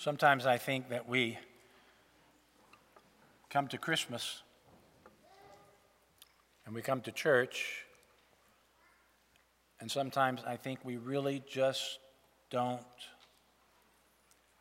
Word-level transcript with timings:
Sometimes 0.00 0.46
I 0.46 0.56
think 0.56 0.88
that 0.88 1.06
we 1.06 1.38
come 3.50 3.68
to 3.68 3.76
Christmas 3.76 4.40
and 6.64 6.74
we 6.74 6.80
come 6.80 7.02
to 7.02 7.12
church, 7.12 7.84
and 9.78 9.90
sometimes 9.90 10.40
I 10.46 10.56
think 10.56 10.78
we 10.84 10.96
really 10.96 11.42
just 11.46 11.98
don't 12.48 12.80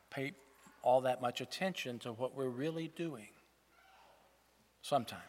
pay 0.09 0.33
all 0.81 0.99
that 0.99 1.21
much 1.21 1.39
attention 1.39 1.99
to 1.99 2.11
what 2.11 2.35
we're 2.35 2.49
really 2.49 2.91
doing. 2.97 3.29
Sometimes. 4.81 5.23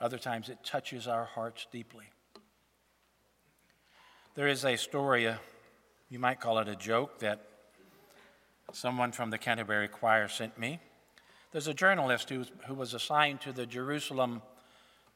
Other 0.00 0.18
times 0.18 0.48
it 0.48 0.58
touches 0.64 1.06
our 1.06 1.26
hearts 1.26 1.68
deeply. 1.70 2.06
There 4.34 4.48
is 4.48 4.64
a 4.64 4.74
story, 4.74 5.28
uh, 5.28 5.36
you 6.10 6.18
might 6.18 6.40
call 6.40 6.58
it 6.58 6.66
a 6.66 6.74
joke, 6.74 7.20
that 7.20 7.50
someone 8.72 9.12
from 9.12 9.30
the 9.30 9.38
Canterbury 9.38 9.88
Choir 9.88 10.28
sent 10.28 10.58
me. 10.58 10.80
There's 11.52 11.68
a 11.68 11.74
journalist 11.74 12.30
who, 12.30 12.44
who 12.66 12.74
was 12.74 12.94
assigned 12.94 13.40
to 13.42 13.52
the 13.52 13.66
Jerusalem 13.66 14.42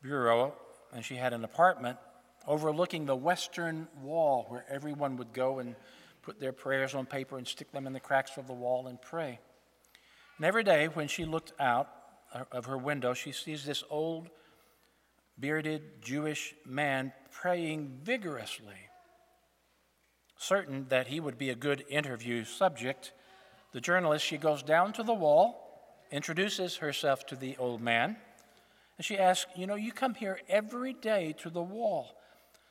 Bureau, 0.02 0.55
and 0.93 1.05
she 1.05 1.16
had 1.16 1.33
an 1.33 1.45
apartment 1.45 1.98
overlooking 2.47 3.06
the 3.06 3.16
western 3.16 3.89
wall 4.01 4.47
where 4.48 4.65
everyone 4.69 5.16
would 5.16 5.33
go 5.33 5.59
and 5.59 5.75
put 6.23 6.41
their 6.41 6.53
prayers 6.53 6.95
on 6.95 7.06
paper 7.06 7.39
and 7.39 7.47
stick 7.47 7.73
them 7.73 7.87
in 7.87 7.92
the 7.92 8.01
cracks 8.01 8.37
of 8.37 8.47
the 8.47 8.53
wall 8.53 8.87
and 8.87 9.01
pray. 9.01 9.39
And 10.37 10.47
every 10.47 10.62
day 10.62 10.87
when 10.87 11.09
she 11.09 11.25
looked 11.25 11.53
out 11.59 11.91
of 12.53 12.67
her 12.67 12.78
window, 12.78 13.15
she 13.15 13.33
sees 13.33 13.65
this 13.65 13.83
old, 13.91 14.28
bearded 15.39 16.03
Jewish 16.03 16.55
man 16.65 17.12
praying 17.30 17.98
vigorously. 18.03 18.89
Certain 20.37 20.87
that 20.89 21.09
he 21.09 21.19
would 21.19 21.39
be 21.39 21.51
a 21.51 21.55
good 21.55 21.84
interview 21.89 22.45
subject, 22.45 23.12
the 23.72 23.80
journalist, 23.80 24.24
she 24.24 24.38
goes 24.38 24.62
down 24.62 24.92
to 24.95 25.02
the 25.02 25.14
wall, 25.14 26.06
introduces 26.11 26.77
herself 26.77 27.27
to 27.27 27.36
the 27.36 27.56
old 27.58 27.80
man, 27.80 28.16
and 28.97 29.05
she 29.05 29.19
asks, 29.19 29.50
You 29.56 29.66
know, 29.66 29.75
you 29.75 29.92
come 29.92 30.14
here 30.14 30.41
every 30.48 30.92
day 30.92 31.34
to 31.38 31.50
the 31.50 31.62
wall. 31.62 32.14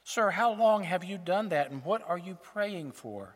Sir, 0.03 0.31
how 0.31 0.53
long 0.53 0.83
have 0.83 1.03
you 1.03 1.17
done 1.17 1.49
that, 1.49 1.69
and 1.69 1.83
what 1.83 2.01
are 2.07 2.17
you 2.17 2.35
praying 2.35 2.93
for? 2.93 3.35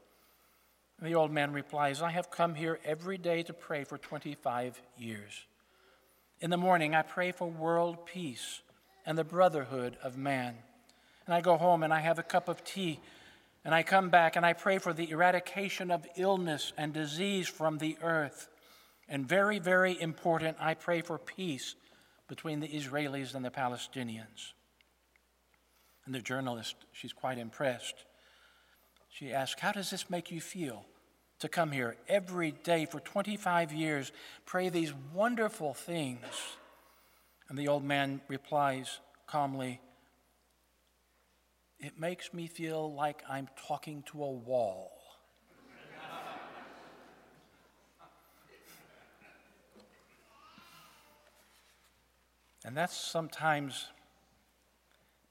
And 1.00 1.09
the 1.09 1.16
old 1.16 1.31
man 1.31 1.52
replies, 1.52 2.02
I 2.02 2.12
have 2.12 2.30
come 2.30 2.56
here 2.56 2.80
every 2.86 3.18
day 3.18 3.44
to 3.44 3.53
pray 3.53 3.84
for 3.84 3.98
25 3.98 4.81
years. 4.98 5.46
In 6.40 6.50
the 6.50 6.58
morning, 6.58 6.96
I 6.96 7.02
pray 7.02 7.31
for 7.31 7.50
world 7.50 8.06
peace 8.06 8.62
and 9.06 9.18
the 9.18 9.23
brotherhood 9.23 9.98
of 10.03 10.18
man. 10.18 10.56
And 11.25 11.36
I 11.36 11.42
go 11.42 11.58
home 11.58 11.84
and 11.84 11.94
I 11.94 12.00
have 12.00 12.20
a 12.20 12.23
cup 12.23 12.48
of 12.48 12.64
tea 12.64 13.00
and 13.64 13.76
I 13.76 13.84
come 13.84 14.09
back 14.09 14.36
and 14.36 14.45
I 14.45 14.54
pray 14.54 14.80
for 14.80 14.94
the 14.94 15.09
eradication 15.12 15.92
of 15.92 16.08
illness 16.17 16.73
and 16.78 16.94
disease 16.94 17.48
from 17.48 17.78
the 17.78 17.98
earth. 18.02 18.48
And 19.08 19.28
very, 19.28 19.59
very 19.59 20.00
important, 20.00 20.58
I 20.59 20.73
pray 20.73 21.02
for 21.02 21.18
peace 21.18 21.76
between 22.28 22.59
the 22.59 22.68
Israelis 22.68 23.36
and 23.36 23.44
the 23.44 23.52
Palestinians. 23.52 24.53
And 26.06 26.16
the 26.16 26.22
journalist, 26.22 26.76
she's 26.92 27.14
quite 27.14 27.38
impressed. 27.38 28.06
She 29.09 29.34
asks, 29.34 29.62
How 29.62 29.73
does 29.73 29.90
this 29.90 30.09
make 30.09 30.31
you 30.31 30.42
feel 30.42 30.86
to 31.40 31.50
come 31.50 31.72
here 31.72 31.98
every 32.08 32.52
day 32.52 32.86
for 32.86 33.00
25 33.00 33.73
years, 33.73 34.12
pray 34.46 34.70
these 34.70 34.94
wonderful 35.14 35.73
things? 35.73 36.25
And 37.50 37.58
the 37.58 37.68
old 37.68 37.84
man 37.84 38.22
replies 38.30 39.02
calmly, 39.28 39.81
it 41.82 42.00
makes 42.00 42.34
me 42.34 42.48
feel 42.48 42.94
like 42.94 43.24
I'm 43.28 43.50
talking 43.68 44.04
to 44.12 44.24
a 44.24 44.32
wall. 44.32 44.92
and 52.64 52.78
that's 52.78 52.96
sometimes 52.96 53.88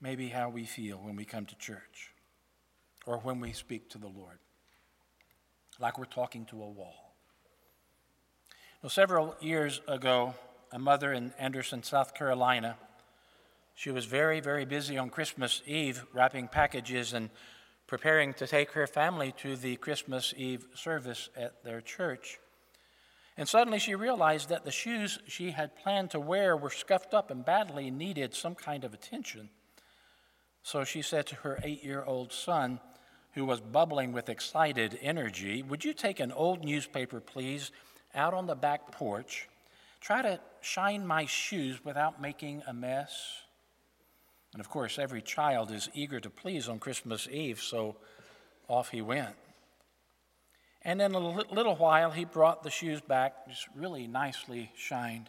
maybe 0.00 0.28
how 0.28 0.48
we 0.48 0.64
feel 0.64 0.96
when 0.98 1.14
we 1.14 1.24
come 1.24 1.46
to 1.46 1.56
church 1.56 2.10
or 3.06 3.18
when 3.18 3.38
we 3.38 3.52
speak 3.52 3.88
to 3.90 3.98
the 3.98 4.08
Lord, 4.08 4.38
like 5.78 5.98
we're 5.98 6.04
talking 6.04 6.44
to 6.46 6.56
a 6.56 6.68
wall. 6.68 7.14
Well, 8.82 8.90
several 8.90 9.36
years 9.40 9.80
ago, 9.86 10.34
a 10.72 10.78
mother 10.78 11.12
in 11.12 11.32
Anderson, 11.38 11.84
South 11.84 12.14
Carolina, 12.14 12.76
she 13.80 13.90
was 13.90 14.04
very, 14.04 14.40
very 14.40 14.66
busy 14.66 14.98
on 14.98 15.08
Christmas 15.08 15.62
Eve 15.64 16.04
wrapping 16.12 16.48
packages 16.48 17.14
and 17.14 17.30
preparing 17.86 18.34
to 18.34 18.46
take 18.46 18.72
her 18.72 18.86
family 18.86 19.32
to 19.38 19.56
the 19.56 19.76
Christmas 19.76 20.34
Eve 20.36 20.66
service 20.74 21.30
at 21.34 21.64
their 21.64 21.80
church. 21.80 22.38
And 23.38 23.48
suddenly 23.48 23.78
she 23.78 23.94
realized 23.94 24.50
that 24.50 24.66
the 24.66 24.70
shoes 24.70 25.18
she 25.26 25.52
had 25.52 25.76
planned 25.76 26.10
to 26.10 26.20
wear 26.20 26.58
were 26.58 26.68
scuffed 26.68 27.14
up 27.14 27.30
and 27.30 27.42
badly 27.42 27.90
needed 27.90 28.34
some 28.34 28.54
kind 28.54 28.84
of 28.84 28.92
attention. 28.92 29.48
So 30.62 30.84
she 30.84 31.00
said 31.00 31.26
to 31.28 31.36
her 31.36 31.58
eight 31.62 31.82
year 31.82 32.04
old 32.06 32.34
son, 32.34 32.80
who 33.32 33.46
was 33.46 33.62
bubbling 33.62 34.12
with 34.12 34.28
excited 34.28 34.98
energy, 35.00 35.62
Would 35.62 35.86
you 35.86 35.94
take 35.94 36.20
an 36.20 36.32
old 36.32 36.66
newspaper, 36.66 37.18
please, 37.18 37.72
out 38.14 38.34
on 38.34 38.44
the 38.44 38.54
back 38.54 38.92
porch? 38.92 39.48
Try 40.02 40.20
to 40.20 40.38
shine 40.60 41.06
my 41.06 41.24
shoes 41.24 41.82
without 41.82 42.20
making 42.20 42.62
a 42.66 42.74
mess. 42.74 43.44
And 44.52 44.60
of 44.60 44.68
course, 44.68 44.98
every 44.98 45.22
child 45.22 45.70
is 45.70 45.88
eager 45.94 46.20
to 46.20 46.30
please 46.30 46.68
on 46.68 46.78
Christmas 46.78 47.28
Eve, 47.30 47.60
so 47.60 47.96
off 48.68 48.90
he 48.90 49.02
went. 49.02 49.36
And 50.82 51.00
in 51.00 51.14
a 51.14 51.18
little 51.18 51.76
while, 51.76 52.10
he 52.10 52.24
brought 52.24 52.62
the 52.62 52.70
shoes 52.70 53.00
back, 53.00 53.48
just 53.48 53.68
really 53.76 54.06
nicely 54.06 54.72
shined. 54.76 55.28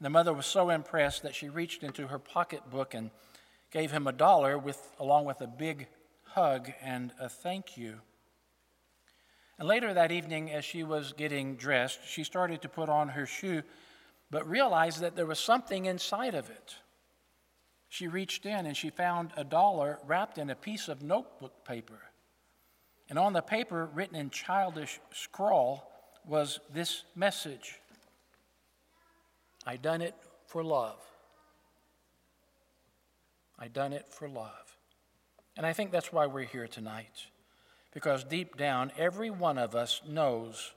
The 0.00 0.10
mother 0.10 0.32
was 0.32 0.46
so 0.46 0.70
impressed 0.70 1.22
that 1.22 1.34
she 1.34 1.48
reached 1.48 1.82
into 1.82 2.08
her 2.08 2.18
pocketbook 2.18 2.94
and 2.94 3.10
gave 3.70 3.92
him 3.92 4.06
a 4.06 4.12
dollar 4.12 4.58
with, 4.58 4.90
along 4.98 5.26
with 5.26 5.40
a 5.40 5.46
big 5.46 5.86
hug 6.24 6.72
and 6.82 7.12
a 7.20 7.28
thank 7.28 7.76
you. 7.76 8.00
And 9.58 9.68
later 9.68 9.94
that 9.94 10.10
evening, 10.10 10.50
as 10.50 10.64
she 10.64 10.82
was 10.82 11.12
getting 11.12 11.54
dressed, 11.56 12.00
she 12.06 12.24
started 12.24 12.62
to 12.62 12.68
put 12.68 12.88
on 12.88 13.10
her 13.10 13.26
shoe, 13.26 13.62
but 14.30 14.48
realized 14.48 15.00
that 15.00 15.14
there 15.14 15.26
was 15.26 15.38
something 15.38 15.84
inside 15.84 16.34
of 16.34 16.50
it 16.50 16.76
she 17.92 18.08
reached 18.08 18.46
in 18.46 18.64
and 18.64 18.74
she 18.74 18.88
found 18.88 19.32
a 19.36 19.44
dollar 19.44 19.98
wrapped 20.06 20.38
in 20.38 20.48
a 20.48 20.54
piece 20.54 20.88
of 20.88 21.02
notebook 21.02 21.62
paper. 21.62 22.00
And 23.10 23.18
on 23.18 23.34
the 23.34 23.42
paper, 23.42 23.84
written 23.92 24.16
in 24.16 24.30
childish 24.30 24.98
scrawl, 25.12 25.92
was 26.26 26.58
this 26.72 27.04
message 27.14 27.78
I 29.66 29.76
done 29.76 30.00
it 30.00 30.14
for 30.46 30.64
love. 30.64 30.96
I 33.58 33.68
done 33.68 33.92
it 33.92 34.08
for 34.08 34.26
love. 34.26 34.78
And 35.58 35.66
I 35.66 35.74
think 35.74 35.92
that's 35.92 36.10
why 36.10 36.24
we're 36.24 36.44
here 36.44 36.66
tonight. 36.66 37.26
Because 37.92 38.24
deep 38.24 38.56
down, 38.56 38.90
every 38.96 39.28
one 39.28 39.58
of 39.58 39.74
us 39.74 40.00
knows 40.08 40.72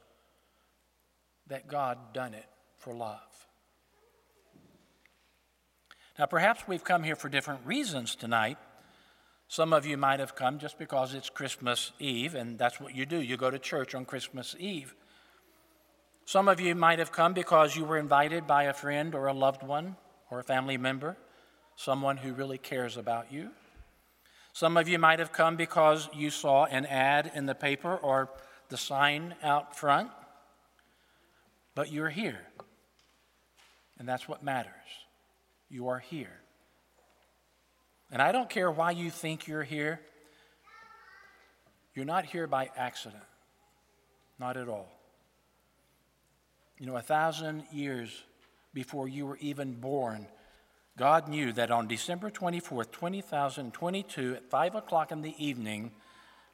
that 1.47 1.70
God 1.70 1.97
done 2.14 2.34
it 2.34 2.50
for 2.78 2.94
love. 2.94 3.34
Now, 6.18 6.26
perhaps 6.26 6.66
we've 6.66 6.84
come 6.84 7.03
here 7.03 7.18
for 7.18 7.28
different 7.28 7.66
reasons 7.66 8.16
tonight. 8.16 8.58
Some 9.50 9.74
of 9.74 9.86
you 9.86 9.98
might 9.98 10.22
have 10.22 10.34
come 10.34 10.59
just 10.59 10.80
because 10.80 11.14
it's 11.14 11.30
Christmas 11.30 11.92
Eve, 12.00 12.36
and 12.36 12.58
that's 12.58 12.80
what 12.80 12.96
you 12.96 13.06
do. 13.06 13.22
You 13.22 13.36
go 13.36 13.52
to 13.52 13.59
church 13.59 13.94
on 13.94 14.06
Christmas 14.06 14.56
Eve. 14.58 14.96
Some 16.24 16.48
of 16.48 16.62
you 16.62 16.74
might 16.74 17.00
have 17.00 17.12
come 17.12 17.34
because 17.34 17.76
you 17.76 17.84
were 17.84 17.98
invited 17.98 18.48
by 18.48 18.64
a 18.64 18.74
friend 18.74 19.14
or 19.14 19.28
a 19.28 19.34
loved 19.34 19.62
one 19.62 19.98
or 20.31 20.40
a 20.40 20.44
family 20.44 20.78
member, 20.78 21.18
someone 21.76 22.18
who 22.18 22.34
really 22.34 22.58
cares 22.58 22.96
about 22.96 23.32
you. 23.32 23.50
Some 24.53 24.78
of 24.78 24.88
you 24.88 24.97
might 24.97 25.20
have 25.20 25.34
come 25.34 25.58
because 25.58 26.08
you 26.14 26.30
saw 26.30 26.64
an 26.66 26.86
ad 26.86 27.30
in 27.36 27.46
the 27.46 27.53
paper 27.53 27.97
or 27.97 28.30
the 28.70 28.78
sign 28.78 29.36
out 29.44 29.78
front. 29.78 30.09
But 31.76 31.91
you're 31.91 32.09
here, 32.09 32.40
and 34.00 34.08
that's 34.08 34.29
what 34.29 34.41
matters 34.41 34.72
you 35.76 35.90
are 35.90 36.00
here. 36.00 36.40
And 38.10 38.22
I 38.22 38.32
don't 38.32 38.50
care 38.50 38.72
why 38.72 38.92
you 38.92 39.10
think 39.10 39.46
you're 39.46 39.64
here, 39.64 40.00
you're 41.94 42.06
not 42.06 42.26
here 42.26 42.48
by 42.48 42.70
accident. 42.78 43.24
Not 44.40 44.58
at 44.58 44.70
all. 44.70 44.90
You 46.80 46.86
know, 46.86 46.96
a 46.96 47.02
thousand 47.02 47.64
years 47.72 48.24
before 48.74 49.08
you 49.08 49.26
were 49.26 49.38
even 49.38 49.74
born, 49.74 50.28
God 50.98 51.28
knew 51.28 51.52
that 51.54 51.72
on 51.72 51.88
December 51.88 52.30
24th, 52.30 52.92
2022, 52.92 54.36
at 54.36 54.50
5 54.50 54.76
o'clock 54.76 55.12
in 55.12 55.22
the 55.22 55.36
evening, 55.38 55.92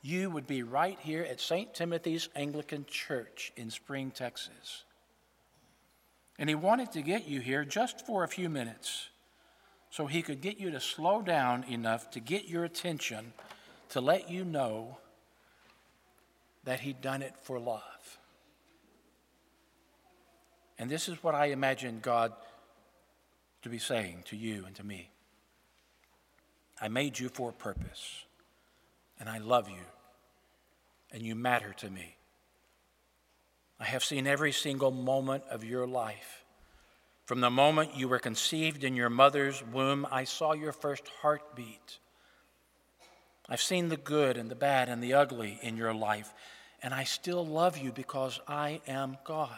you 0.02 0.30
would 0.32 0.48
be 0.48 0.64
right 0.64 0.98
here 1.00 1.24
at 1.24 1.40
St. 1.40 1.74
Timothy's 1.74 2.30
Anglican 2.36 2.86
Church 2.86 3.52
in 3.56 3.70
Spring, 3.70 4.12
Texas. 4.12 4.84
And 6.39 6.50
He 6.50 6.56
wanted 6.56 6.92
to 6.94 7.01
get 7.01 7.28
you 7.28 7.39
here 7.39 7.66
just 7.66 8.06
for 8.06 8.24
a 8.24 8.28
few 8.28 8.50
minutes 8.50 9.10
so 9.92 10.07
he 10.07 10.22
could 10.22 10.42
get 10.42 10.57
you 10.57 10.72
to 10.72 10.80
slow 10.80 11.22
down 11.22 11.66
enough 11.66 12.10
to 12.12 12.19
get 12.22 12.48
your 12.48 12.63
attention 12.63 13.33
to 13.89 14.00
let 14.00 14.31
you 14.31 14.45
know 14.45 14.98
that 16.63 16.80
He'd 16.80 17.01
done 17.01 17.22
it 17.22 17.36
for 17.42 17.60
love. 17.60 18.18
And 20.80 20.89
this 20.89 21.10
is 21.10 21.22
what 21.22 21.36
I 21.36 21.48
imagine 21.48 22.00
God 22.01 22.31
to 23.63 23.69
be 23.69 23.80
saying 23.80 24.24
to 24.27 24.38
you 24.38 24.63
and 24.66 24.75
to 24.77 24.86
me. 24.86 25.12
I 26.80 26.88
made 26.88 27.19
you 27.19 27.30
for 27.30 27.50
a 27.50 27.54
purpose, 27.54 28.24
and 29.19 29.30
I 29.30 29.38
love 29.38 29.69
you, 29.69 29.86
and 31.12 31.22
you 31.22 31.36
matter 31.36 31.74
to 31.80 31.89
me. 31.89 32.16
I 33.81 33.86
have 33.86 34.04
seen 34.04 34.28
every 34.28 34.51
single 34.51 34.92
moment 34.92 35.44
of 35.50 35.63
your 35.63 35.88
life. 35.88 36.45
From 37.25 37.42
the 37.42 37.50
moment 37.50 37.98
you 37.98 38.07
were 38.07 38.19
conceived 38.19 38.83
in 38.83 38.95
your 38.95 39.10
mother's 39.10 39.63
womb, 39.74 40.06
I 40.12 40.25
saw 40.25 40.54
your 40.54 40.72
first 40.72 41.10
heartbeat. 41.24 41.98
I've 43.50 43.62
seen 43.62 43.89
the 43.89 43.98
good 43.98 44.38
and 44.38 44.51
the 44.51 44.56
bad 44.56 44.88
and 44.88 45.01
the 45.01 45.16
ugly 45.16 45.57
in 45.63 45.78
your 45.78 45.95
life, 45.95 46.31
and 46.83 46.94
I 46.94 47.06
still 47.06 47.44
love 47.44 47.75
you 47.75 47.92
because 47.92 48.39
I 48.48 48.81
am 48.88 49.18
God. 49.24 49.57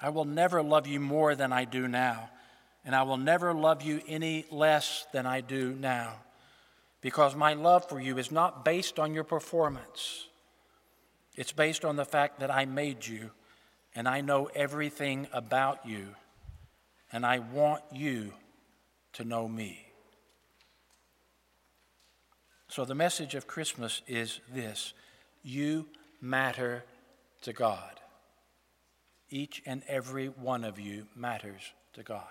I 0.00 0.08
will 0.08 0.24
never 0.24 0.62
love 0.62 0.86
you 0.86 1.00
more 1.00 1.34
than 1.34 1.52
I 1.52 1.66
do 1.66 1.86
now, 1.86 2.30
and 2.82 2.96
I 2.96 3.02
will 3.02 3.18
never 3.18 3.52
love 3.52 3.82
you 3.82 4.00
any 4.08 4.46
less 4.50 5.06
than 5.12 5.26
I 5.26 5.42
do 5.42 5.76
now, 5.78 6.14
because 7.02 7.36
my 7.36 7.52
love 7.52 7.86
for 7.90 8.00
you 8.00 8.16
is 8.16 8.32
not 8.32 8.64
based 8.64 8.98
on 8.98 9.12
your 9.12 9.24
performance. 9.24 10.27
It's 11.38 11.52
based 11.52 11.84
on 11.84 11.94
the 11.94 12.04
fact 12.04 12.40
that 12.40 12.50
I 12.50 12.64
made 12.64 13.06
you 13.06 13.30
and 13.94 14.08
I 14.08 14.22
know 14.22 14.50
everything 14.56 15.28
about 15.32 15.86
you, 15.86 16.08
and 17.12 17.24
I 17.24 17.38
want 17.38 17.84
you 17.92 18.32
to 19.12 19.24
know 19.24 19.46
me. 19.46 19.86
So, 22.66 22.84
the 22.84 22.96
message 22.96 23.36
of 23.36 23.46
Christmas 23.46 24.02
is 24.08 24.40
this 24.52 24.94
you 25.44 25.86
matter 26.20 26.82
to 27.42 27.52
God. 27.52 28.00
Each 29.30 29.62
and 29.64 29.84
every 29.86 30.26
one 30.26 30.64
of 30.64 30.80
you 30.80 31.06
matters 31.14 31.72
to 31.92 32.02
God. 32.02 32.24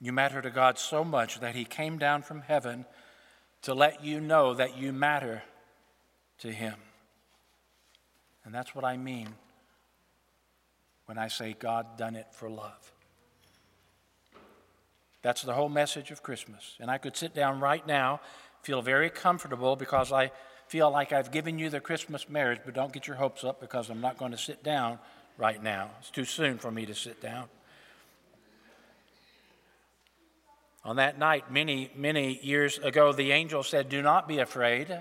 You 0.00 0.12
matter 0.12 0.40
to 0.40 0.50
God 0.50 0.78
so 0.78 1.02
much 1.02 1.40
that 1.40 1.56
He 1.56 1.64
came 1.64 1.98
down 1.98 2.22
from 2.22 2.42
heaven 2.42 2.86
to 3.62 3.74
let 3.74 4.04
you 4.04 4.20
know 4.20 4.54
that 4.54 4.78
you 4.78 4.92
matter 4.92 5.42
to 6.38 6.52
Him. 6.52 6.76
And 8.44 8.54
that's 8.54 8.74
what 8.74 8.84
I 8.84 8.96
mean 8.96 9.28
when 11.06 11.18
I 11.18 11.28
say 11.28 11.54
God 11.58 11.98
done 11.98 12.16
it 12.16 12.26
for 12.32 12.48
love. 12.48 12.92
That's 15.22 15.42
the 15.42 15.52
whole 15.52 15.68
message 15.68 16.10
of 16.10 16.22
Christmas. 16.22 16.76
And 16.80 16.90
I 16.90 16.98
could 16.98 17.16
sit 17.16 17.34
down 17.34 17.60
right 17.60 17.86
now, 17.86 18.20
feel 18.62 18.80
very 18.80 19.10
comfortable 19.10 19.76
because 19.76 20.12
I 20.12 20.30
feel 20.68 20.90
like 20.90 21.12
I've 21.12 21.30
given 21.30 21.58
you 21.58 21.68
the 21.68 21.80
Christmas 21.80 22.28
marriage, 22.28 22.60
but 22.64 22.74
don't 22.74 22.92
get 22.92 23.06
your 23.06 23.16
hopes 23.16 23.44
up 23.44 23.60
because 23.60 23.90
I'm 23.90 24.00
not 24.00 24.16
going 24.16 24.32
to 24.32 24.38
sit 24.38 24.62
down 24.62 24.98
right 25.36 25.62
now. 25.62 25.90
It's 25.98 26.10
too 26.10 26.24
soon 26.24 26.58
for 26.58 26.70
me 26.70 26.86
to 26.86 26.94
sit 26.94 27.20
down. 27.20 27.46
On 30.84 30.96
that 30.96 31.18
night, 31.18 31.50
many, 31.52 31.90
many 31.94 32.38
years 32.42 32.78
ago, 32.78 33.12
the 33.12 33.32
angel 33.32 33.62
said, 33.62 33.88
Do 33.88 34.00
not 34.00 34.26
be 34.26 34.38
afraid. 34.38 34.96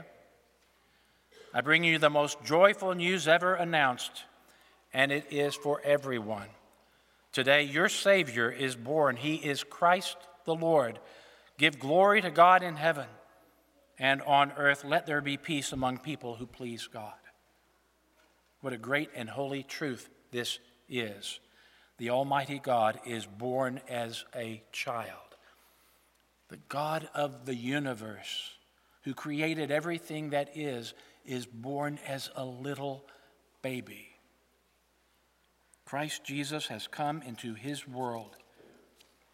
I 1.53 1.61
bring 1.61 1.83
you 1.83 1.97
the 1.97 2.11
most 2.11 2.43
joyful 2.43 2.93
news 2.93 3.27
ever 3.27 3.55
announced, 3.55 4.25
and 4.93 5.11
it 5.11 5.25
is 5.31 5.55
for 5.55 5.81
everyone. 5.83 6.47
Today, 7.31 7.63
your 7.63 7.89
Savior 7.89 8.51
is 8.51 8.75
born. 8.75 9.15
He 9.15 9.35
is 9.35 9.63
Christ 9.63 10.17
the 10.45 10.53
Lord. 10.53 10.99
Give 11.57 11.79
glory 11.79 12.21
to 12.21 12.29
God 12.29 12.61
in 12.61 12.75
heaven, 12.75 13.07
and 13.97 14.21
on 14.21 14.51
earth 14.57 14.83
let 14.83 15.07
there 15.07 15.21
be 15.21 15.37
peace 15.37 15.71
among 15.71 15.97
people 15.97 16.35
who 16.35 16.45
please 16.45 16.87
God. 16.87 17.13
What 18.61 18.73
a 18.73 18.77
great 18.77 19.09
and 19.15 19.29
holy 19.29 19.63
truth 19.63 20.09
this 20.31 20.59
is. 20.87 21.39
The 21.97 22.11
Almighty 22.11 22.59
God 22.59 22.99
is 23.05 23.25
born 23.25 23.81
as 23.89 24.23
a 24.35 24.61
child. 24.71 25.35
The 26.49 26.59
God 26.69 27.09
of 27.13 27.45
the 27.45 27.55
universe, 27.55 28.51
who 29.03 29.13
created 29.13 29.71
everything 29.71 30.29
that 30.29 30.55
is, 30.55 30.93
is 31.29 31.45
born 31.45 31.99
as 32.07 32.31
a 32.35 32.43
little 32.43 33.05
baby. 33.61 34.07
Christ 35.85 36.23
Jesus 36.25 36.67
has 36.67 36.87
come 36.87 37.21
into 37.21 37.53
his 37.53 37.87
world. 37.87 38.35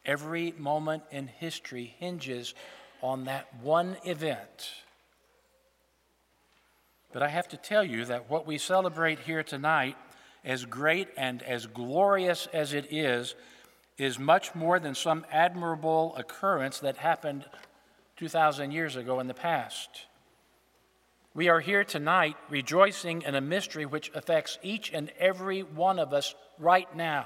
Every 0.06 0.54
moment 0.58 1.04
in 1.10 1.28
history 1.28 1.96
hinges 1.98 2.54
on 3.02 3.24
that 3.26 3.48
one 3.62 3.96
event. 4.04 4.72
But 7.14 7.24
I 7.24 7.30
have 7.30 7.48
to 7.50 7.58
tell 7.58 7.84
you 7.84 8.04
that 8.06 8.30
what 8.30 8.46
we 8.46 8.58
celebrate 8.58 9.20
here 9.20 9.42
tonight, 9.42 9.96
as 10.44 10.66
great 10.66 11.08
and 11.16 11.42
as 11.44 11.66
glorious 11.66 12.48
as 12.54 12.74
it 12.74 12.92
is, 12.92 13.36
is 13.98 14.20
much 14.20 14.54
more 14.54 14.80
than 14.80 14.96
some 14.96 15.26
admirable 15.32 16.14
occurrence 16.18 16.80
that 16.80 16.98
happened 16.98 17.46
2,000 18.18 18.72
years 18.72 18.98
ago 18.98 19.22
in 19.22 19.28
the 19.28 19.34
past. 19.34 20.08
We 21.36 21.50
are 21.50 21.60
here 21.60 21.84
tonight 21.84 22.38
rejoicing 22.50 23.24
in 23.24 23.36
a 23.36 23.42
mystery 23.42 23.86
which 23.86 24.10
affects 24.16 24.58
each 24.64 24.90
and 24.94 25.12
every 25.20 25.64
one 25.64 26.00
of 26.00 26.14
us 26.14 26.34
right 26.58 26.88
now. 26.96 27.26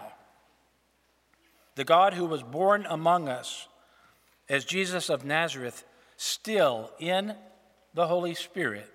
The 1.76 1.84
God 1.84 2.16
who 2.16 2.26
was 2.26 2.42
born 2.42 2.88
among 2.90 3.30
us 3.30 3.68
as 4.50 4.66
Jesus 4.66 5.12
of 5.12 5.26
Nazareth, 5.26 5.86
still 6.18 6.90
in 6.98 7.36
the 7.94 8.08
Holy 8.08 8.34
Spirit 8.34 8.90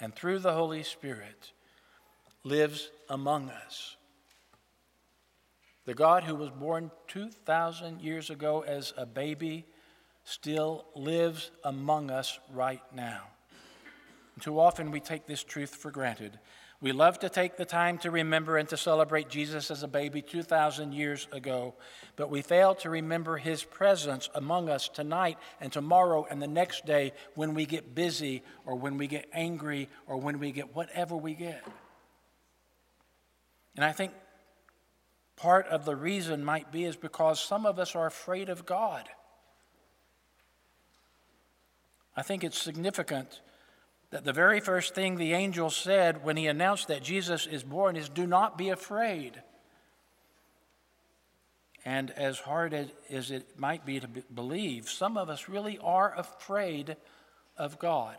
and 0.00 0.12
through 0.12 0.40
the 0.40 0.54
Holy 0.54 0.82
Spirit, 0.82 1.52
lives 2.42 2.90
among 3.08 3.50
us. 3.50 3.96
The 5.84 5.94
God 5.94 6.24
who 6.24 6.34
was 6.34 6.50
born 6.50 6.90
2,000 7.06 8.00
years 8.00 8.28
ago 8.28 8.62
as 8.62 8.92
a 8.96 9.06
baby 9.06 9.66
still 10.24 10.84
lives 10.96 11.52
among 11.62 12.10
us 12.10 12.40
right 12.52 12.82
now. 12.92 13.22
Too 14.38 14.58
often 14.58 14.90
we 14.90 15.00
take 15.00 15.26
this 15.26 15.42
truth 15.42 15.74
for 15.74 15.90
granted. 15.90 16.38
We 16.80 16.92
love 16.92 17.18
to 17.20 17.28
take 17.28 17.56
the 17.56 17.64
time 17.64 17.98
to 17.98 18.10
remember 18.10 18.56
and 18.56 18.68
to 18.68 18.76
celebrate 18.76 19.28
Jesus 19.28 19.70
as 19.70 19.82
a 19.82 19.88
baby 19.88 20.22
2,000 20.22 20.92
years 20.92 21.26
ago, 21.32 21.74
but 22.14 22.30
we 22.30 22.40
fail 22.40 22.76
to 22.76 22.90
remember 22.90 23.36
his 23.36 23.64
presence 23.64 24.30
among 24.34 24.68
us 24.68 24.88
tonight 24.88 25.38
and 25.60 25.72
tomorrow 25.72 26.24
and 26.30 26.40
the 26.40 26.46
next 26.46 26.86
day 26.86 27.14
when 27.34 27.54
we 27.54 27.66
get 27.66 27.96
busy 27.96 28.44
or 28.64 28.76
when 28.76 28.96
we 28.96 29.08
get 29.08 29.28
angry 29.32 29.88
or 30.06 30.18
when 30.18 30.38
we 30.38 30.52
get 30.52 30.76
whatever 30.76 31.16
we 31.16 31.34
get. 31.34 31.66
And 33.74 33.84
I 33.84 33.90
think 33.90 34.12
part 35.34 35.66
of 35.66 35.84
the 35.84 35.96
reason 35.96 36.44
might 36.44 36.70
be 36.70 36.84
is 36.84 36.94
because 36.94 37.40
some 37.40 37.66
of 37.66 37.80
us 37.80 37.96
are 37.96 38.06
afraid 38.06 38.48
of 38.48 38.66
God. 38.66 39.08
I 42.16 42.22
think 42.22 42.44
it's 42.44 42.58
significant 42.58 43.40
that 44.10 44.24
the 44.24 44.32
very 44.32 44.60
first 44.60 44.94
thing 44.94 45.16
the 45.16 45.34
angel 45.34 45.70
said 45.70 46.24
when 46.24 46.36
he 46.36 46.46
announced 46.46 46.88
that 46.88 47.02
Jesus 47.02 47.46
is 47.46 47.62
born 47.62 47.96
is, 47.96 48.08
Do 48.08 48.26
not 48.26 48.56
be 48.56 48.70
afraid. 48.70 49.42
And 51.84 52.10
as 52.10 52.38
hard 52.38 52.74
as 53.10 53.30
it 53.30 53.58
might 53.58 53.86
be 53.86 54.00
to 54.00 54.08
believe, 54.34 54.88
some 54.88 55.16
of 55.16 55.28
us 55.28 55.48
really 55.48 55.78
are 55.78 56.14
afraid 56.16 56.96
of 57.56 57.78
God. 57.78 58.16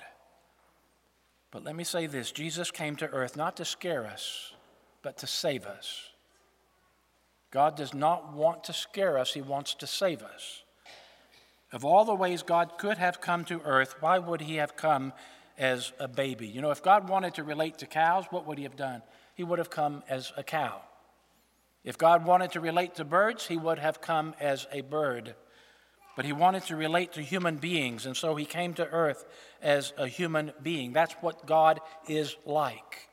But 1.51 1.63
let 1.63 1.75
me 1.75 1.84
say 1.84 2.05
this 2.05 2.31
Jesus 2.31 2.72
came 2.72 2.96
to 2.98 3.08
earth 3.08 3.36
not 3.36 3.58
to 3.58 3.65
scare 3.65 4.05
us, 4.05 4.53
but 5.01 5.17
to 5.19 5.27
save 5.27 5.65
us. 5.65 6.10
God 7.51 7.75
does 7.75 7.93
not 7.93 8.34
want 8.34 8.63
to 8.65 8.74
scare 8.74 9.17
us, 9.17 9.34
He 9.34 9.41
wants 9.41 9.74
to 9.75 9.88
save 9.88 10.22
us. 10.22 10.63
Of 11.72 11.86
all 11.86 12.05
the 12.05 12.15
ways 12.15 12.41
God 12.41 12.77
could 12.77 12.98
have 12.98 13.22
come 13.22 13.46
to 13.46 13.62
earth, 13.62 13.96
why 14.00 14.19
would 14.19 14.41
He 14.41 14.55
have 14.55 14.75
come 14.75 15.13
as 15.60 15.92
a 16.00 16.08
baby. 16.08 16.48
You 16.48 16.62
know, 16.62 16.72
if 16.72 16.82
God 16.82 17.10
wanted 17.10 17.36
to 17.36 17.44
relate 17.44 17.78
to 17.80 17.86
cows, 17.86 18.25
what 18.32 18.48
would 18.48 18.58
He 18.58 18.63
have 18.63 18.78
done? 18.78 19.04
He 19.36 19.44
would 19.44 19.60
have 19.60 19.70
come 19.70 20.04
as 20.10 20.32
a 20.36 20.44
cow. 20.44 20.82
If 21.84 21.98
God 21.98 22.25
wanted 22.25 22.54
to 22.54 22.60
relate 22.60 22.96
to 22.96 23.06
birds, 23.06 23.46
He 23.46 23.58
would 23.58 23.78
have 23.78 24.01
come 24.01 24.34
as 24.39 24.66
a 24.72 24.82
bird. 24.82 25.36
But 26.16 26.25
He 26.25 26.34
wanted 26.34 26.63
to 26.63 26.75
relate 26.75 27.13
to 27.13 27.22
human 27.22 27.58
beings, 27.58 28.06
and 28.06 28.18
so 28.18 28.36
He 28.36 28.46
came 28.46 28.74
to 28.75 28.88
earth 28.88 29.25
as 29.62 29.94
a 29.98 30.08
human 30.08 30.54
being. 30.63 30.94
That's 30.94 31.13
what 31.16 31.46
God 31.46 31.80
is 32.08 32.36
like. 32.46 33.10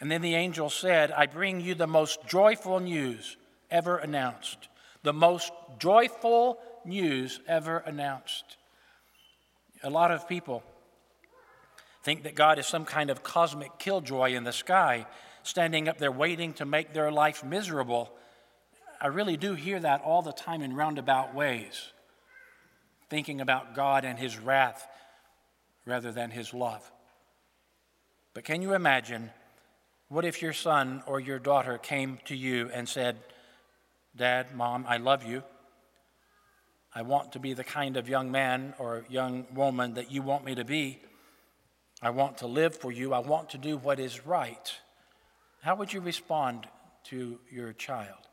And 0.00 0.10
then 0.10 0.22
the 0.22 0.34
angel 0.34 0.68
said, 0.68 1.10
I 1.12 1.26
bring 1.26 1.60
you 1.60 1.74
the 1.74 1.86
most 1.86 2.26
joyful 2.26 2.80
news 2.80 3.38
ever 3.70 3.96
announced. 3.96 4.68
The 5.02 5.12
most 5.14 5.50
joyful 5.78 6.58
news 6.84 7.40
ever 7.48 7.78
announced. 7.78 8.58
A 9.84 9.90
lot 9.90 10.10
of 10.10 10.26
people 10.26 10.62
think 12.02 12.22
that 12.22 12.34
God 12.34 12.58
is 12.58 12.66
some 12.66 12.86
kind 12.86 13.10
of 13.10 13.22
cosmic 13.22 13.78
killjoy 13.78 14.32
in 14.32 14.44
the 14.44 14.52
sky, 14.52 15.06
standing 15.42 15.88
up 15.88 15.98
there 15.98 16.10
waiting 16.10 16.54
to 16.54 16.64
make 16.64 16.94
their 16.94 17.12
life 17.12 17.44
miserable. 17.44 18.10
I 18.98 19.08
really 19.08 19.36
do 19.36 19.54
hear 19.54 19.78
that 19.80 20.00
all 20.00 20.22
the 20.22 20.32
time 20.32 20.62
in 20.62 20.74
roundabout 20.74 21.34
ways, 21.34 21.92
thinking 23.10 23.42
about 23.42 23.74
God 23.74 24.06
and 24.06 24.18
his 24.18 24.38
wrath 24.38 24.86
rather 25.84 26.12
than 26.12 26.30
his 26.30 26.54
love. 26.54 26.90
But 28.32 28.44
can 28.44 28.62
you 28.62 28.72
imagine 28.72 29.30
what 30.08 30.24
if 30.24 30.40
your 30.40 30.54
son 30.54 31.02
or 31.06 31.20
your 31.20 31.38
daughter 31.38 31.76
came 31.76 32.18
to 32.24 32.34
you 32.34 32.70
and 32.72 32.88
said, 32.88 33.18
Dad, 34.16 34.54
Mom, 34.54 34.86
I 34.88 34.96
love 34.96 35.24
you. 35.24 35.42
I 36.96 37.02
want 37.02 37.32
to 37.32 37.40
be 37.40 37.54
the 37.54 37.64
kind 37.64 37.96
of 37.96 38.08
young 38.08 38.30
man 38.30 38.74
or 38.78 39.04
young 39.08 39.46
woman 39.52 39.94
that 39.94 40.12
you 40.12 40.22
want 40.22 40.44
me 40.44 40.54
to 40.54 40.64
be. 40.64 41.00
I 42.00 42.10
want 42.10 42.38
to 42.38 42.46
live 42.46 42.76
for 42.76 42.92
you. 42.92 43.12
I 43.12 43.18
want 43.18 43.50
to 43.50 43.58
do 43.58 43.76
what 43.76 43.98
is 43.98 44.24
right. 44.24 44.72
How 45.62 45.74
would 45.74 45.92
you 45.92 46.00
respond 46.00 46.68
to 47.04 47.40
your 47.50 47.72
child? 47.72 48.28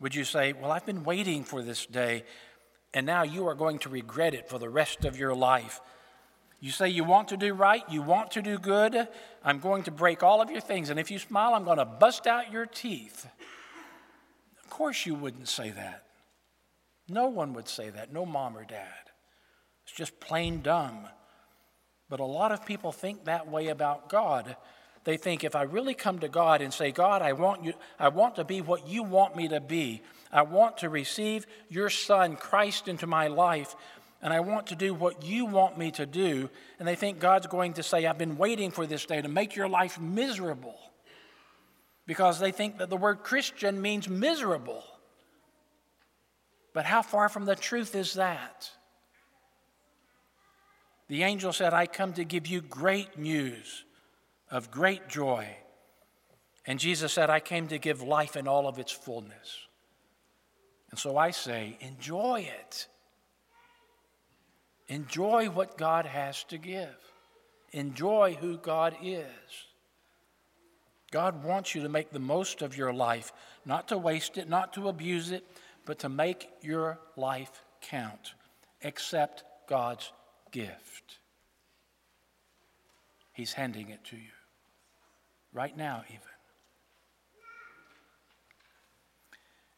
Would 0.00 0.14
you 0.14 0.24
say, 0.24 0.54
Well, 0.54 0.72
I've 0.72 0.86
been 0.86 1.04
waiting 1.04 1.44
for 1.44 1.60
this 1.60 1.84
day, 1.84 2.24
and 2.94 3.04
now 3.04 3.24
you 3.24 3.46
are 3.46 3.54
going 3.54 3.78
to 3.80 3.90
regret 3.90 4.32
it 4.32 4.48
for 4.48 4.58
the 4.58 4.70
rest 4.70 5.04
of 5.04 5.18
your 5.18 5.34
life? 5.34 5.80
You 6.60 6.70
say 6.70 6.88
you 6.88 7.04
want 7.04 7.28
to 7.28 7.36
do 7.36 7.52
right, 7.52 7.82
you 7.90 8.00
want 8.00 8.30
to 8.32 8.42
do 8.42 8.58
good. 8.58 9.06
I'm 9.44 9.58
going 9.58 9.82
to 9.82 9.90
break 9.90 10.22
all 10.22 10.40
of 10.40 10.50
your 10.50 10.62
things, 10.62 10.88
and 10.88 10.98
if 10.98 11.10
you 11.10 11.18
smile, 11.18 11.52
I'm 11.52 11.64
going 11.64 11.76
to 11.76 11.84
bust 11.84 12.26
out 12.26 12.50
your 12.50 12.64
teeth. 12.64 13.26
Of 14.64 14.70
course, 14.70 15.04
you 15.04 15.14
wouldn't 15.14 15.48
say 15.48 15.70
that. 15.70 16.05
No 17.08 17.26
one 17.28 17.52
would 17.54 17.68
say 17.68 17.90
that, 17.90 18.12
no 18.12 18.26
mom 18.26 18.56
or 18.56 18.64
dad. 18.64 19.10
It's 19.84 19.92
just 19.96 20.18
plain 20.18 20.62
dumb. 20.62 21.06
But 22.08 22.20
a 22.20 22.24
lot 22.24 22.52
of 22.52 22.66
people 22.66 22.92
think 22.92 23.24
that 23.24 23.48
way 23.48 23.68
about 23.68 24.08
God. 24.08 24.56
They 25.04 25.16
think 25.16 25.44
if 25.44 25.54
I 25.54 25.62
really 25.62 25.94
come 25.94 26.18
to 26.20 26.28
God 26.28 26.60
and 26.60 26.72
say, 26.72 26.90
God, 26.90 27.22
I 27.22 27.32
want 27.32 27.64
you, 27.64 27.74
I 27.98 28.08
want 28.08 28.36
to 28.36 28.44
be 28.44 28.60
what 28.60 28.88
you 28.88 29.04
want 29.04 29.36
me 29.36 29.48
to 29.48 29.60
be. 29.60 30.02
I 30.32 30.42
want 30.42 30.78
to 30.78 30.88
receive 30.88 31.46
your 31.68 31.90
son 31.90 32.36
Christ 32.36 32.88
into 32.88 33.06
my 33.06 33.28
life 33.28 33.76
and 34.22 34.32
I 34.32 34.40
want 34.40 34.68
to 34.68 34.74
do 34.76 34.94
what 34.94 35.22
you 35.22 35.44
want 35.44 35.78
me 35.78 35.92
to 35.92 36.06
do. 36.06 36.50
And 36.78 36.88
they 36.88 36.96
think 36.96 37.20
God's 37.20 37.46
going 37.46 37.74
to 37.74 37.82
say, 37.82 38.06
I've 38.06 38.18
been 38.18 38.36
waiting 38.36 38.70
for 38.70 38.86
this 38.86 39.06
day 39.06 39.22
to 39.22 39.28
make 39.28 39.54
your 39.54 39.68
life 39.68 40.00
miserable. 40.00 40.76
Because 42.06 42.40
they 42.40 42.50
think 42.50 42.78
that 42.78 42.90
the 42.90 42.96
word 42.96 43.22
Christian 43.22 43.80
means 43.80 44.08
miserable. 44.08 44.82
But 46.76 46.84
how 46.84 47.00
far 47.00 47.30
from 47.30 47.46
the 47.46 47.56
truth 47.56 47.94
is 47.94 48.12
that? 48.14 48.70
The 51.08 51.22
angel 51.22 51.54
said, 51.54 51.72
I 51.72 51.86
come 51.86 52.12
to 52.12 52.22
give 52.22 52.46
you 52.46 52.60
great 52.60 53.16
news 53.16 53.86
of 54.50 54.70
great 54.70 55.08
joy. 55.08 55.56
And 56.66 56.78
Jesus 56.78 57.14
said, 57.14 57.30
I 57.30 57.40
came 57.40 57.66
to 57.68 57.78
give 57.78 58.02
life 58.02 58.36
in 58.36 58.46
all 58.46 58.68
of 58.68 58.78
its 58.78 58.92
fullness. 58.92 59.66
And 60.90 61.00
so 61.00 61.16
I 61.16 61.30
say, 61.30 61.78
enjoy 61.80 62.46
it. 62.60 62.88
Enjoy 64.88 65.46
what 65.46 65.78
God 65.78 66.04
has 66.04 66.44
to 66.44 66.58
give. 66.58 66.94
Enjoy 67.72 68.36
who 68.38 68.58
God 68.58 68.94
is. 69.02 69.24
God 71.10 71.42
wants 71.42 71.74
you 71.74 71.84
to 71.84 71.88
make 71.88 72.10
the 72.10 72.18
most 72.18 72.60
of 72.60 72.76
your 72.76 72.92
life, 72.92 73.32
not 73.64 73.88
to 73.88 73.96
waste 73.96 74.36
it, 74.36 74.46
not 74.46 74.74
to 74.74 74.88
abuse 74.88 75.30
it, 75.30 75.42
but 75.86 76.00
to 76.00 76.08
make 76.10 76.50
your 76.60 76.98
life 77.16 77.62
count. 77.80 78.34
Accept 78.84 79.44
God's 79.68 80.12
gift. 80.50 81.18
He's 83.32 83.54
handing 83.54 83.88
it 83.88 84.04
to 84.06 84.16
you. 84.16 84.32
Right 85.52 85.76
now, 85.76 86.02
even. 86.08 86.20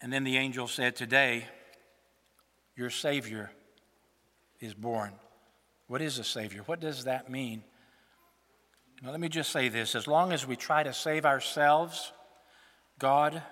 And 0.00 0.12
then 0.12 0.25
the 0.25 0.37
angel 0.37 0.67
said, 0.67 0.97
Today, 0.97 1.45
your 2.77 2.91
Savior 2.91 3.50
is 4.61 4.75
born. 4.75 5.12
What 5.88 6.00
is 6.03 6.19
a 6.19 6.25
Savior? 6.25 6.62
What 6.67 6.81
does 6.81 7.05
that 7.05 7.31
mean? 7.31 7.62
Now, 9.03 9.11
let 9.11 9.21
me 9.21 9.29
just 9.29 9.50
say 9.50 9.69
this 9.69 9.95
as 9.95 10.07
long 10.07 10.33
as 10.33 10.47
we 10.47 10.57
try 10.57 10.83
to 10.83 10.93
save 10.93 11.25
ourselves, 11.25 12.12
God 12.99 13.43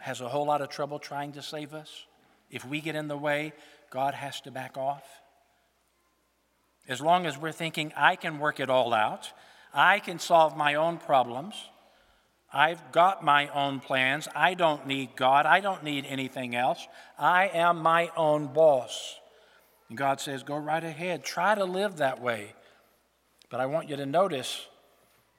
has 0.00 0.20
a 0.20 0.28
whole 0.28 0.46
lot 0.46 0.60
of 0.60 0.68
trouble 0.68 0.98
trying 0.98 1.32
to 1.32 1.42
save 1.42 1.74
us. 1.74 2.06
If 2.50 2.64
we 2.64 2.80
get 2.80 2.96
in 2.96 3.08
the 3.08 3.16
way, 3.16 3.52
God 3.90 4.14
has 4.14 4.40
to 4.42 4.50
back 4.50 4.76
off. 4.76 5.04
As 6.88 7.00
long 7.00 7.26
as 7.26 7.38
we're 7.38 7.52
thinking, 7.52 7.92
I 7.96 8.16
can 8.16 8.38
work 8.38 8.58
it 8.58 8.70
all 8.70 8.92
out, 8.92 9.32
I 9.72 10.00
can 10.00 10.18
solve 10.18 10.56
my 10.56 10.74
own 10.74 10.98
problems, 10.98 11.54
I've 12.52 12.90
got 12.90 13.24
my 13.24 13.46
own 13.48 13.78
plans, 13.78 14.26
I 14.34 14.54
don't 14.54 14.86
need 14.86 15.14
God, 15.14 15.46
I 15.46 15.60
don't 15.60 15.84
need 15.84 16.04
anything 16.06 16.56
else, 16.56 16.84
I 17.16 17.48
am 17.48 17.78
my 17.78 18.10
own 18.16 18.52
boss. 18.52 19.16
And 19.88 19.96
God 19.96 20.20
says, 20.20 20.42
Go 20.42 20.56
right 20.56 20.82
ahead, 20.82 21.22
try 21.22 21.54
to 21.54 21.64
live 21.64 21.98
that 21.98 22.20
way. 22.20 22.54
But 23.50 23.60
I 23.60 23.66
want 23.66 23.88
you 23.88 23.96
to 23.96 24.06
notice 24.06 24.66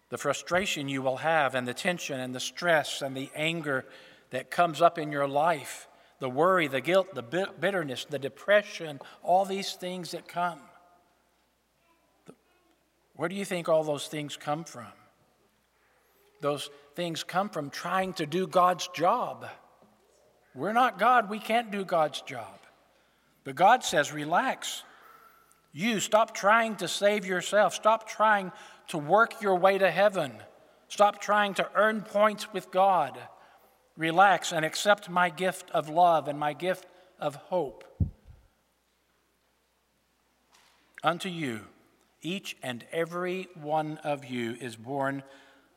the 0.09 0.17
frustration 0.17 0.89
you 0.89 1.01
will 1.01 1.17
have, 1.17 1.55
and 1.55 1.67
the 1.67 1.73
tension, 1.73 2.19
and 2.19 2.35
the 2.35 2.39
stress, 2.39 3.01
and 3.01 3.15
the 3.15 3.29
anger 3.35 3.85
that 4.31 4.49
comes 4.51 4.81
up 4.81 4.97
in 4.97 5.11
your 5.11 5.27
life, 5.27 5.87
the 6.19 6.29
worry, 6.29 6.67
the 6.67 6.81
guilt, 6.81 7.13
the 7.13 7.21
bitterness, 7.59 8.05
the 8.05 8.19
depression, 8.19 8.99
all 9.23 9.45
these 9.45 9.73
things 9.73 10.11
that 10.11 10.27
come. 10.27 10.59
Where 13.15 13.29
do 13.29 13.35
you 13.35 13.45
think 13.45 13.69
all 13.69 13.83
those 13.83 14.07
things 14.07 14.35
come 14.35 14.63
from? 14.63 14.87
Those 16.41 16.69
things 16.95 17.23
come 17.23 17.49
from 17.49 17.69
trying 17.69 18.13
to 18.13 18.25
do 18.25 18.47
God's 18.47 18.87
job. 18.87 19.47
We're 20.55 20.73
not 20.73 20.97
God, 20.97 21.29
we 21.29 21.39
can't 21.39 21.71
do 21.71 21.85
God's 21.85 22.21
job. 22.21 22.59
But 23.43 23.55
God 23.55 23.83
says, 23.83 24.11
relax. 24.11 24.83
You 25.71 25.99
stop 25.99 26.33
trying 26.33 26.75
to 26.77 26.87
save 26.87 27.25
yourself. 27.25 27.73
Stop 27.73 28.07
trying 28.07 28.51
to 28.87 28.97
work 28.97 29.41
your 29.41 29.55
way 29.55 29.77
to 29.77 29.89
heaven. 29.89 30.33
Stop 30.87 31.21
trying 31.21 31.53
to 31.55 31.69
earn 31.75 32.01
points 32.01 32.51
with 32.51 32.71
God. 32.71 33.17
Relax 34.01 34.51
and 34.51 34.65
accept 34.65 35.11
my 35.11 35.29
gift 35.29 35.69
of 35.69 35.87
love 35.87 36.27
and 36.27 36.39
my 36.39 36.53
gift 36.53 36.87
of 37.19 37.35
hope. 37.35 37.83
Unto 41.03 41.29
you, 41.29 41.59
each 42.23 42.57
and 42.63 42.83
every 42.91 43.47
one 43.53 43.99
of 43.99 44.25
you 44.25 44.57
is 44.59 44.75
born 44.75 45.21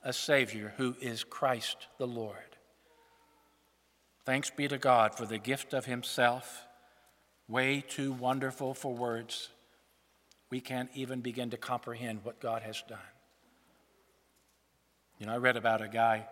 a 0.02 0.14
Savior 0.14 0.72
who 0.78 0.96
is 1.02 1.22
Christ 1.22 1.86
the 1.98 2.06
Lord. 2.06 2.56
Thanks 4.24 4.48
be 4.48 4.68
to 4.68 4.78
God 4.78 5.14
for 5.14 5.26
the 5.26 5.36
gift 5.36 5.74
of 5.74 5.84
Himself 5.84 6.66
way 7.46 7.84
too 7.86 8.10
wonderful 8.10 8.72
for 8.72 8.94
words. 8.94 9.50
We 10.48 10.62
can't 10.62 10.88
even 10.94 11.20
begin 11.20 11.50
to 11.50 11.58
comprehend 11.58 12.20
what 12.22 12.40
God 12.40 12.62
has 12.62 12.82
done. 12.88 12.98
You 15.18 15.26
know, 15.26 15.34
I 15.34 15.36
read 15.36 15.58
about 15.58 15.82
a 15.82 15.88
guy 15.88 16.26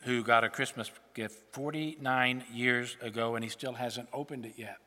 who 0.00 0.22
got 0.22 0.44
a 0.44 0.48
Christmas 0.48 0.90
gift 1.14 1.52
49 1.52 2.44
years 2.52 2.96
ago 3.02 3.34
and 3.34 3.44
he 3.44 3.50
still 3.50 3.74
hasn't 3.74 4.08
opened 4.12 4.46
it 4.46 4.54
yet. 4.56 4.78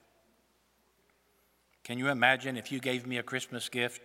Can 1.83 1.97
you 1.97 2.09
imagine 2.09 2.57
if 2.57 2.71
you 2.71 2.79
gave 2.79 3.05
me 3.05 3.17
a 3.17 3.23
Christmas 3.23 3.69
gift 3.69 4.01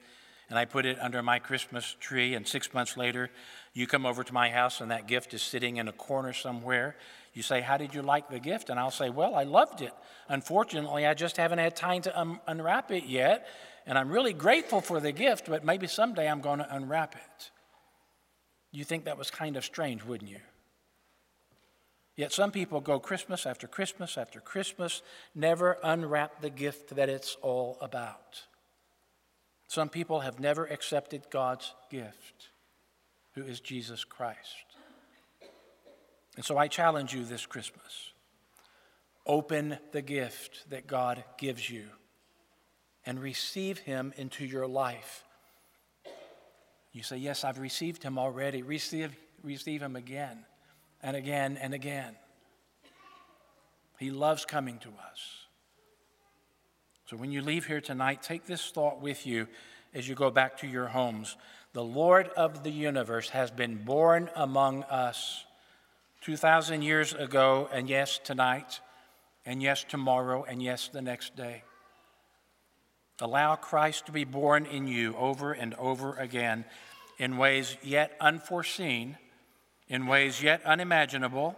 and 0.49 0.59
I 0.59 0.65
put 0.65 0.87
it 0.87 0.99
under 1.01 1.23
my 1.23 1.41
Christmas 1.41 1.97
tree, 1.99 2.35
and 2.35 2.47
six 2.47 2.73
months 2.73 2.97
later, 2.97 3.31
you 3.75 3.89
come 3.89 4.07
over 4.07 4.23
to 4.23 4.33
my 4.33 4.49
house 4.49 4.81
and 4.81 4.93
that 4.93 5.09
gift 5.09 5.35
is 5.35 5.43
sitting 5.43 5.77
in 5.79 5.89
a 5.89 5.93
corner 5.93 6.33
somewhere 6.33 6.97
you 7.37 7.43
say, 7.43 7.61
How 7.61 7.77
did 7.77 7.95
you 7.95 8.01
like 8.01 8.31
the 8.31 8.41
gift? 8.41 8.71
And 8.71 8.81
I'll 8.81 8.91
say, 8.91 9.11
Well, 9.11 9.35
I 9.35 9.45
loved 9.45 9.83
it. 9.83 9.93
Unfortunately, 10.29 11.07
I 11.07 11.13
just 11.13 11.37
haven't 11.37 11.59
had 11.59 11.77
time 11.77 12.01
to 12.03 12.19
un- 12.19 12.41
unwrap 12.47 12.91
it 12.91 13.05
yet. 13.05 13.47
And 13.87 13.99
I'm 13.99 14.09
really 14.09 14.33
grateful 14.33 14.81
for 14.81 14.99
the 14.99 15.13
gift, 15.13 15.47
but 15.49 15.63
maybe 15.63 15.87
someday 15.87 16.29
I'm 16.29 16.41
going 16.41 16.59
to 16.59 16.75
unwrap 16.75 17.15
it. 17.15 17.51
You 18.73 18.85
think 18.85 19.05
that 19.05 19.19
was 19.19 19.31
kind 19.31 19.57
of 19.57 19.65
strange, 19.65 20.03
wouldn't 20.03 20.31
you? 20.31 20.41
Yet 22.17 22.33
some 22.33 22.51
people 22.51 22.81
go 22.81 22.99
Christmas 22.99 23.45
after 23.45 23.69
Christmas 23.69 24.17
after 24.17 24.41
Christmas, 24.41 25.03
never 25.35 25.77
unwrap 25.83 26.41
the 26.41 26.49
gift 26.51 26.97
that 26.97 27.11
it's 27.11 27.37
all 27.43 27.77
about. 27.81 28.45
Some 29.69 29.91
people 29.91 30.21
have 30.21 30.41
never 30.41 30.65
accepted 30.65 31.27
God's 31.31 31.75
gift, 31.91 32.49
who 33.35 33.43
is 33.43 33.61
Jesus 33.61 34.03
Christ. 34.03 34.65
And 36.37 36.45
so 36.45 36.57
I 36.57 36.69
challenge 36.69 37.15
you 37.15 37.25
this 37.25 37.47
Christmas 37.47 38.13
open 39.27 39.77
the 39.91 40.03
gift 40.03 40.71
that 40.71 40.87
God 40.87 41.25
gives 41.37 41.69
you 41.69 41.87
and 43.05 43.21
receive 43.21 43.79
Him 43.79 44.15
into 44.17 44.47
your 44.47 44.69
life. 44.69 45.25
You 46.93 47.03
say, 47.03 47.17
Yes, 47.17 47.43
I've 47.43 47.59
received 47.59 48.05
Him 48.05 48.19
already. 48.19 48.63
Receive, 48.63 49.17
receive 49.43 49.83
Him 49.83 49.97
again 49.97 50.45
and 51.03 51.17
again 51.17 51.59
and 51.61 51.75
again. 51.75 52.15
He 53.99 54.11
loves 54.11 54.45
coming 54.45 54.79
to 54.79 54.89
us. 54.89 55.47
So 57.07 57.17
when 57.17 57.31
you 57.31 57.41
leave 57.41 57.67
here 57.67 57.81
tonight, 57.81 58.23
take 58.23 58.47
this 58.47 58.71
thought 58.71 59.01
with 59.01 59.27
you 59.27 59.47
as 59.95 60.09
you 60.09 60.15
go 60.15 60.31
back 60.31 60.59
to 60.59 60.67
your 60.67 60.87
homes. 60.87 61.37
The 61.73 61.85
Lord 61.85 62.29
of 62.37 62.65
the 62.65 62.71
universe 62.71 63.31
has 63.31 63.51
been 63.51 63.77
born 63.77 64.29
among 64.35 64.83
us 64.85 65.45
2,000 66.23 66.83
years 66.83 67.15
ago, 67.15 67.69
and 67.73 67.89
yes, 67.89 68.19
tonight, 68.19 68.81
and 69.45 69.63
yes, 69.63 69.85
tomorrow, 69.89 70.45
and 70.45 70.61
yes, 70.61 70.89
the 70.89 71.01
next 71.01 71.37
day. 71.37 71.63
Allow 73.21 73.55
Christ 73.55 74.07
to 74.07 74.13
be 74.13 74.25
born 74.25 74.67
in 74.67 74.89
you 74.89 75.15
over 75.17 75.53
and 75.53 75.75
over 75.75 76.17
again 76.17 76.65
in 77.19 77.39
ways 77.39 77.77
yet 77.83 78.13
unforeseen, 78.21 79.17
in 79.89 80.07
ways 80.07 80.43
yet 80.43 80.65
unimaginable, 80.65 81.57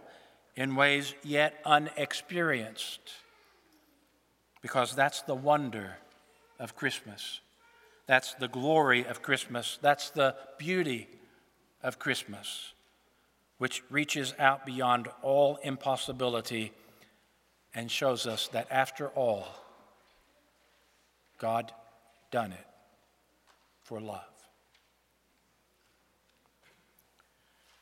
in 0.55 0.75
ways 0.75 1.13
yet 1.23 1.55
unexperienced. 1.65 3.11
Because 4.61 4.93
that's 4.93 5.21
the 5.21 5.35
wonder 5.35 5.97
of 6.59 6.75
Christmas. 6.75 7.39
That's 8.07 8.33
the 8.33 8.47
glory 8.47 9.05
of 9.05 9.21
Christmas. 9.21 9.79
That's 9.81 10.09
the 10.09 10.35
beauty 10.57 11.07
of 11.81 11.99
Christmas, 11.99 12.73
which 13.57 13.83
reaches 13.89 14.33
out 14.39 14.65
beyond 14.65 15.07
all 15.21 15.57
impossibility 15.63 16.71
and 17.73 17.89
shows 17.89 18.27
us 18.27 18.47
that 18.49 18.67
after 18.71 19.09
all, 19.09 19.47
God 21.37 21.71
done 22.31 22.51
it 22.51 22.65
for 23.83 24.01
love. 24.01 24.38